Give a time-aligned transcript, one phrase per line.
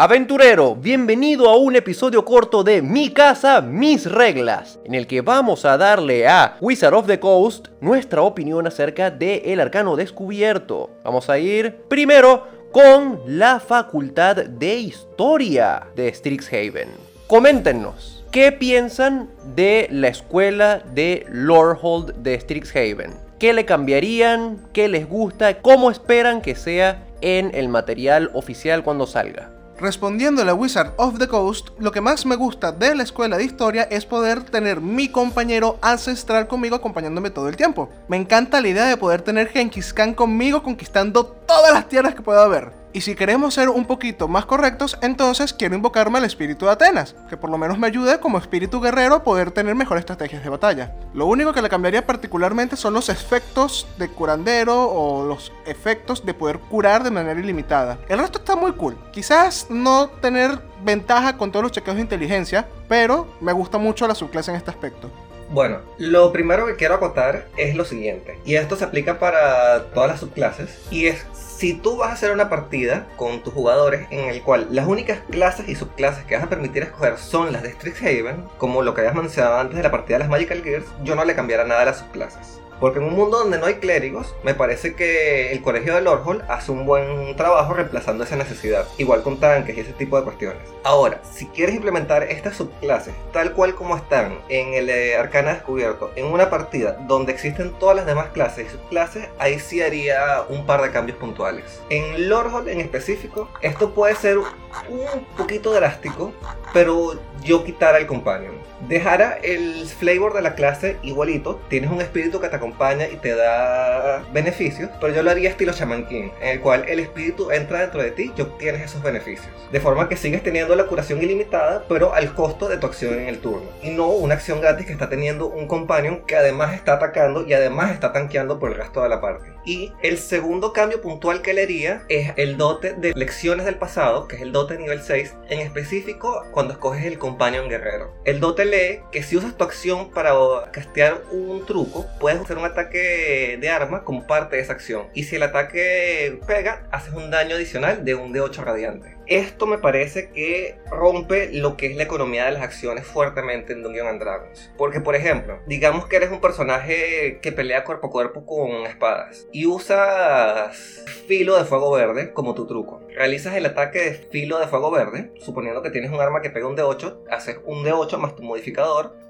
[0.00, 5.64] Aventurero, bienvenido a un episodio corto de Mi casa, mis reglas, en el que vamos
[5.64, 10.90] a darle a Wizard of the Coast nuestra opinión acerca de arcano descubierto.
[11.02, 16.90] Vamos a ir primero con la Facultad de Historia de Strixhaven.
[17.26, 23.16] Coméntenos, ¿qué piensan de la escuela de Lorehold de Strixhaven?
[23.40, 24.60] ¿Qué le cambiarían?
[24.72, 25.60] ¿Qué les gusta?
[25.60, 29.57] ¿Cómo esperan que sea en el material oficial cuando salga?
[29.80, 33.44] Respondiendo a Wizard of the Coast, lo que más me gusta de la escuela de
[33.44, 37.88] historia es poder tener mi compañero ancestral conmigo acompañándome todo el tiempo.
[38.08, 42.22] Me encanta la idea de poder tener Genghis Khan conmigo conquistando todas las tierras que
[42.22, 42.77] pueda haber.
[42.92, 47.14] Y si queremos ser un poquito más correctos, entonces quiero invocarme al espíritu de Atenas,
[47.28, 50.48] que por lo menos me ayude como espíritu guerrero a poder tener mejores estrategias de
[50.48, 50.94] batalla.
[51.12, 56.34] Lo único que le cambiaría particularmente son los efectos de curandero o los efectos de
[56.34, 57.98] poder curar de manera ilimitada.
[58.08, 58.96] El resto está muy cool.
[59.12, 64.14] Quizás no tener ventaja con todos los chequeos de inteligencia, pero me gusta mucho la
[64.14, 65.10] subclase en este aspecto.
[65.50, 70.10] Bueno, lo primero que quiero acotar es lo siguiente, y esto se aplica para todas
[70.10, 74.28] las subclases, y es si tú vas a hacer una partida con tus jugadores en
[74.28, 77.72] el cual las únicas clases y subclases que vas a permitir escoger son las de
[77.72, 81.14] Strixhaven, como lo que habías mencionado antes de la partida de las Magical Gears, yo
[81.14, 82.60] no le cambiara nada a las subclases.
[82.80, 86.44] Porque en un mundo donde no hay clérigos, me parece que el colegio de Lordhall
[86.48, 90.62] hace un buen trabajo reemplazando esa necesidad, igual con tanques y ese tipo de cuestiones.
[90.84, 96.12] Ahora, si quieres implementar estas subclases tal cual como están en el eh, Arcana Descubierto,
[96.16, 100.66] en una partida donde existen todas las demás clases y subclases, ahí sí haría un
[100.66, 101.80] par de cambios puntuales.
[101.90, 106.32] En Lordhall en específico, esto puede ser un poquito drástico,
[106.72, 108.54] pero yo quitara el companion.
[108.86, 113.34] Dejara el flavor de la clase igualito, tienes un espíritu que te acompaña y te
[113.34, 117.80] da beneficios, pero yo lo haría estilo Shaman King, en el cual el espíritu entra
[117.80, 119.48] dentro de ti y obtienes esos beneficios.
[119.72, 123.26] De forma que sigues teniendo la curación ilimitada, pero al costo de tu acción en
[123.26, 123.68] el turno.
[123.82, 127.52] Y no una acción gratis que está teniendo un companion que además está atacando y
[127.52, 129.52] además está tanqueando por el resto de la parte.
[129.64, 134.28] Y el segundo cambio puntual que le haría es el dote de lecciones del pasado,
[134.28, 138.14] que es el dote nivel 6, en específico cuando escoges el companion guerrero.
[138.24, 138.67] El dote
[139.10, 140.32] que si usas tu acción para
[140.72, 145.06] castear un truco, puedes hacer un ataque de arma como parte de esa acción.
[145.14, 149.18] Y si el ataque pega, haces un daño adicional de un D8 radiante.
[149.26, 153.82] Esto me parece que rompe lo que es la economía de las acciones fuertemente en
[153.82, 154.72] Dungeons and Dragons.
[154.78, 159.46] Porque, por ejemplo, digamos que eres un personaje que pelea cuerpo a cuerpo con espadas
[159.52, 163.02] y usas filo de fuego verde como tu truco.
[163.14, 166.66] Realizas el ataque de filo de fuego verde, suponiendo que tienes un arma que pega
[166.66, 168.57] un D8, haces un D8 más tu modificador,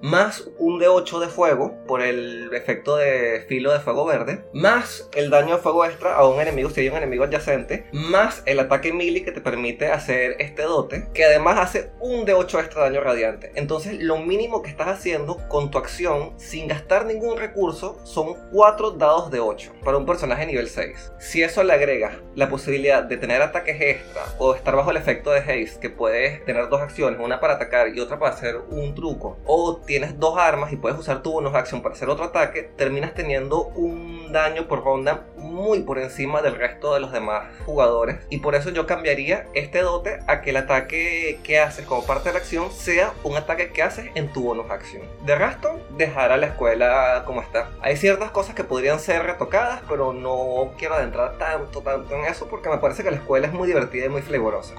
[0.00, 5.30] más un D8 de fuego por el efecto de filo de fuego verde, más el
[5.30, 8.92] daño de fuego extra a un enemigo si hay un enemigo adyacente, más el ataque
[8.92, 13.00] melee que te permite hacer este dote, que además hace un de 8 extra daño
[13.00, 13.52] radiante.
[13.54, 18.92] Entonces, lo mínimo que estás haciendo con tu acción, sin gastar ningún recurso, son 4
[18.92, 21.12] dados de 8 para un personaje nivel 6.
[21.18, 25.30] Si eso le agregas la posibilidad de tener ataques extra o estar bajo el efecto
[25.30, 28.94] de haste, que puedes tener dos acciones, una para atacar y otra para hacer un
[28.94, 32.62] truco, o tienes dos armas y puedes usar tu bonus acción para hacer otro ataque,
[32.76, 38.18] terminas teniendo un daño por ronda muy por encima del resto de los demás jugadores.
[38.30, 42.28] Y por eso yo cambiaría este dote a que el ataque que haces como parte
[42.28, 45.02] de la acción sea un ataque que haces en tu bonus acción.
[45.24, 47.70] De resto, dejar a la escuela como está.
[47.80, 52.48] Hay ciertas cosas que podrían ser retocadas, pero no quiero adentrar tanto, tanto en eso
[52.48, 54.74] porque me parece que la escuela es muy divertida y muy flavorosa.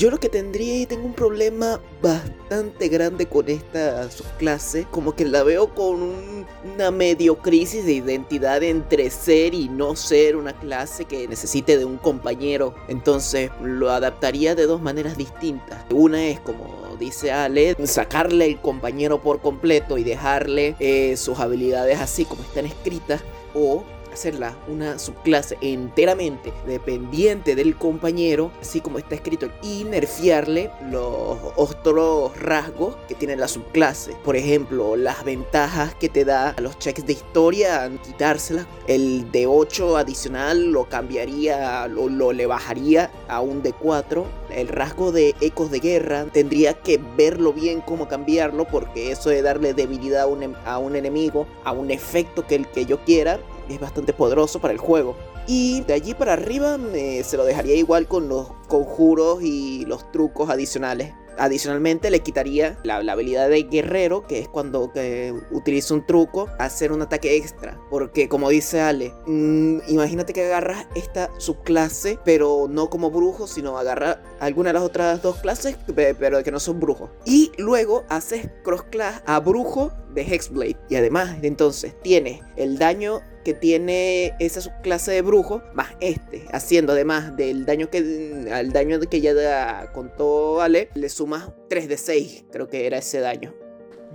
[0.00, 5.26] Yo lo que tendría y tengo un problema bastante grande con esta subclase, como que
[5.26, 11.04] la veo con una medio crisis de identidad entre ser y no ser una clase
[11.04, 12.74] que necesite de un compañero.
[12.88, 15.84] Entonces lo adaptaría de dos maneras distintas.
[15.90, 22.00] Una es como dice Ale, sacarle el compañero por completo y dejarle eh, sus habilidades
[22.00, 23.20] así como están escritas.
[23.52, 31.38] O hacerla una subclase enteramente dependiente del compañero, así como está escrito, y nerfearle los
[31.56, 34.14] otros rasgos que tiene la subclase.
[34.24, 38.66] Por ejemplo, las ventajas que te da a los checks de historia, quitárselas.
[38.86, 44.68] El de 8 adicional lo cambiaría, lo, lo le bajaría a un de 4 el
[44.68, 49.74] rasgo de ecos de guerra tendría que verlo bien cómo cambiarlo porque eso de darle
[49.74, 53.40] debilidad a un, a un enemigo, a un efecto que el que yo quiera,
[53.70, 55.16] es bastante poderoso para el juego.
[55.46, 56.78] Y de allí para arriba
[57.24, 63.02] se lo dejaría igual con los conjuros y los trucos adicionales adicionalmente le quitaría la,
[63.02, 67.80] la habilidad de guerrero, que es cuando que utiliza un truco, hacer un ataque extra.
[67.88, 73.78] Porque como dice Ale, mm, imagínate que agarras esta subclase, pero no como brujo, sino
[73.78, 77.08] agarra alguna de las otras dos clases, pe- pero que no son brujos.
[77.24, 80.76] Y luego haces cross class a brujo de Hexblade.
[80.90, 86.92] Y además, entonces, tienes el daño que tiene esa subclase de brujo más este, haciendo
[86.92, 92.44] además del daño que al daño que ya contó Ale, le sumas 3 de 6,
[92.50, 93.54] creo que era ese daño.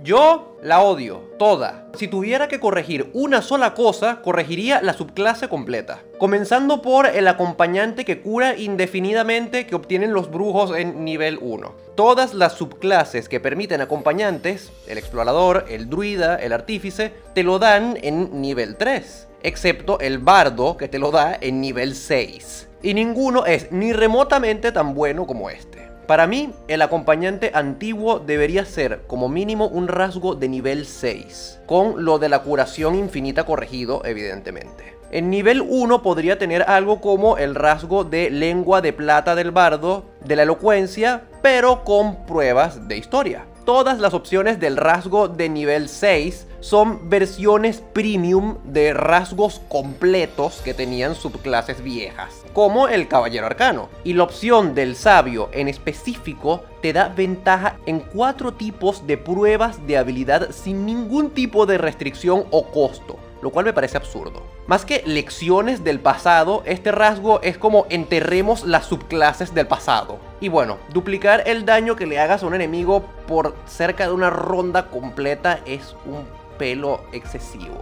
[0.02, 1.88] Yo la odio, toda.
[1.94, 6.00] Si tuviera que corregir una sola cosa, corregiría la subclase completa.
[6.18, 11.74] Comenzando por el acompañante que cura indefinidamente que obtienen los brujos en nivel 1.
[11.94, 17.98] Todas las subclases que permiten acompañantes, el explorador, el druida, el artífice, te lo dan
[18.02, 19.28] en nivel 3.
[19.42, 22.68] Excepto el bardo que te lo da en nivel 6.
[22.82, 25.75] Y ninguno es ni remotamente tan bueno como este.
[26.06, 32.04] Para mí, el acompañante antiguo debería ser como mínimo un rasgo de nivel 6, con
[32.04, 34.96] lo de la curación infinita corregido, evidentemente.
[35.10, 40.04] En nivel 1 podría tener algo como el rasgo de lengua de plata del bardo,
[40.24, 43.46] de la elocuencia, pero con pruebas de historia.
[43.66, 50.72] Todas las opciones del rasgo de nivel 6 son versiones premium de rasgos completos que
[50.72, 53.88] tenían subclases viejas, como el Caballero Arcano.
[54.04, 59.84] Y la opción del Sabio en específico te da ventaja en cuatro tipos de pruebas
[59.84, 64.42] de habilidad sin ningún tipo de restricción o costo lo cual me parece absurdo.
[64.66, 70.18] Más que lecciones del pasado, este rasgo es como enterremos las subclases del pasado.
[70.40, 74.28] Y bueno, duplicar el daño que le hagas a un enemigo por cerca de una
[74.28, 76.26] ronda completa es un
[76.58, 77.80] pelo excesivo.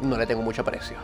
[0.00, 0.96] No le tengo mucho aprecio.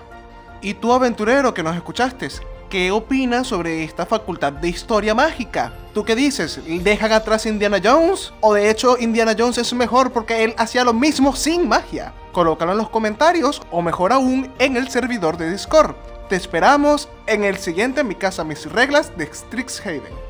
[0.63, 2.29] Y tú, aventurero que nos escuchaste,
[2.69, 5.73] ¿qué opinas sobre esta facultad de historia mágica?
[5.93, 6.61] ¿Tú qué dices?
[6.65, 8.33] ¿Dejan atrás Indiana Jones?
[8.41, 12.13] ¿O de hecho Indiana Jones es mejor porque él hacía lo mismo sin magia?
[12.33, 15.97] Colócalo en los comentarios o mejor aún en el servidor de Discord.
[16.29, 20.30] Te esperamos en el siguiente Mi Casa Mis Reglas de Strixhaven.